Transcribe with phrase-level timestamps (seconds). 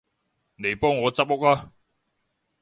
[0.57, 1.73] 嚟幫我執屋吖